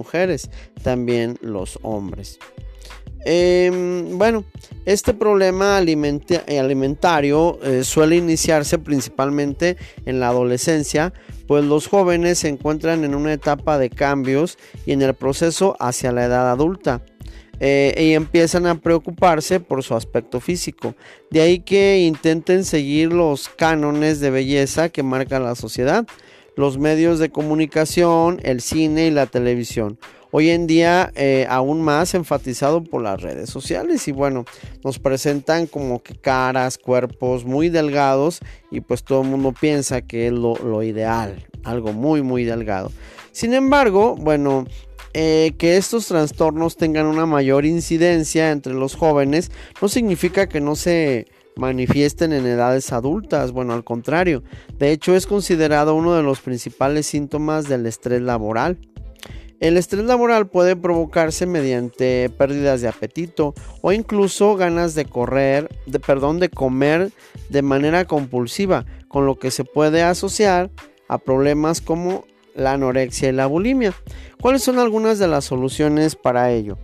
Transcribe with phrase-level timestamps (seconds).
[0.00, 0.50] mujeres,
[0.82, 2.38] también los hombres.
[3.24, 4.44] Em, bueno,
[4.86, 11.12] este problema alimentario eh, suele iniciarse principalmente en la adolescencia,
[11.46, 14.56] pues los jóvenes se encuentran en una etapa de cambios
[14.86, 17.02] y en el proceso hacia la edad adulta.
[17.62, 20.94] Eh, y empiezan a preocuparse por su aspecto físico.
[21.30, 26.06] De ahí que intenten seguir los cánones de belleza que marca la sociedad,
[26.60, 29.98] los medios de comunicación, el cine y la televisión
[30.30, 34.44] hoy en día eh, aún más enfatizado por las redes sociales y bueno,
[34.84, 38.40] nos presentan como que caras, cuerpos muy delgados
[38.70, 42.92] y pues todo el mundo piensa que es lo, ideal, algo muy muy delgado.
[43.32, 44.66] Sin embargo, bueno,
[45.12, 49.50] eh, que estos trastornos tengan una mayor incidencia entre los jóvenes
[49.82, 54.42] no significa que no se manifiesten en edades adultas, bueno, al contrario,
[54.78, 58.78] de hecho es considerado uno de los principales síntomas del estrés laboral.
[59.60, 63.52] El estrés laboral puede provocarse mediante pérdidas de apetito
[63.82, 67.12] o incluso ganas de correr, de perdón, de comer
[67.50, 70.70] de manera compulsiva, con lo que se puede asociar
[71.08, 72.24] a problemas como
[72.54, 73.92] la anorexia y la bulimia.
[74.40, 76.78] ¿Cuáles son algunas de las soluciones para ello?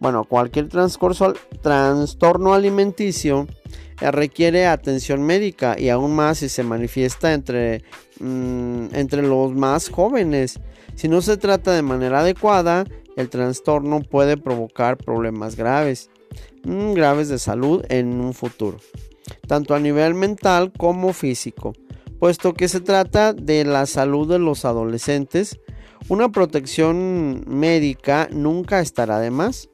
[0.00, 3.48] Bueno, cualquier trastorno alimenticio
[4.00, 7.82] eh, requiere atención médica y aún más si se manifiesta entre,
[8.20, 10.60] mm, entre los más jóvenes.
[10.94, 12.84] Si no se trata de manera adecuada,
[13.16, 16.10] el trastorno puede provocar problemas graves,
[16.64, 18.78] mm, graves de salud en un futuro,
[19.48, 21.72] tanto a nivel mental como físico,
[22.20, 25.58] puesto que se trata de la salud de los adolescentes.
[26.08, 29.68] Una protección médica nunca estará de más.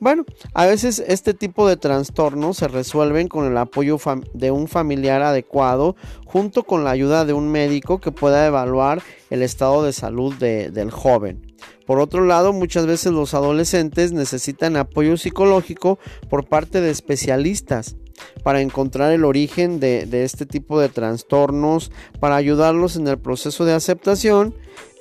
[0.00, 3.98] Bueno, a veces este tipo de trastornos se resuelven con el apoyo
[4.32, 9.42] de un familiar adecuado junto con la ayuda de un médico que pueda evaluar el
[9.42, 11.48] estado de salud del joven.
[11.84, 15.98] Por otro lado, muchas veces los adolescentes necesitan apoyo psicológico
[16.28, 17.96] por parte de especialistas
[18.44, 21.90] para encontrar el origen de, este tipo de trastornos,
[22.20, 24.54] para ayudarlos en el proceso de aceptación,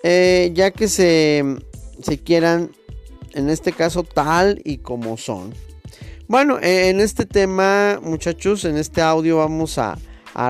[0.04, 1.44] eh, ya que se,
[2.02, 2.72] se quieran
[3.38, 5.54] en este caso tal y como son.
[6.28, 9.98] Bueno, e, en este tema, muchachos, en este audio vamos a,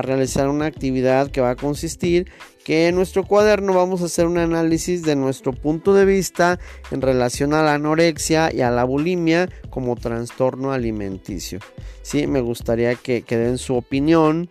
[0.02, 2.30] realizar una actividad que va a consistir
[2.62, 6.58] que en nuestro cuaderno vamos a hacer un análisis de nuestro punto de vista
[6.90, 11.60] en relación a la anorexia y a la bulimia como trastorno alimenticio.
[12.02, 14.50] Sí, me gustaría que, que den su opinión,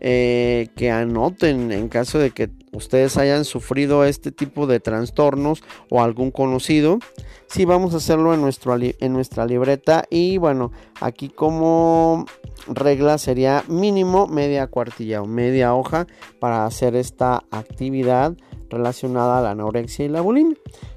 [0.00, 6.02] eh, que anoten en caso de que ustedes hayan sufrido este tipo de trastornos o
[6.02, 6.98] algún conocido.
[7.46, 12.26] Sí, vamos a hacerlo en, nuestro, en nuestra libreta y bueno, aquí como
[12.66, 16.06] regla sería mínimo media cuartilla o media hoja
[16.40, 18.36] para hacer esta actividad
[18.68, 20.56] relacionada a la anorexia y la bulimia.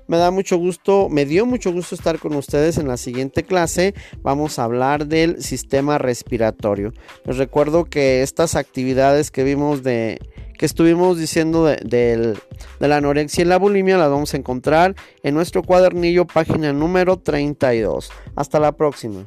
[0.09, 3.94] Me da mucho gusto, me dio mucho gusto estar con ustedes en la siguiente clase.
[4.23, 6.94] Vamos a hablar del sistema respiratorio.
[7.25, 10.19] Les recuerdo que estas actividades que vimos de
[10.57, 15.35] que estuvimos diciendo de, de, la anorexia y la bulimia las vamos a encontrar en
[15.35, 18.09] nuestro cuadernillo página número 32.
[18.35, 19.25] Hasta la próxima.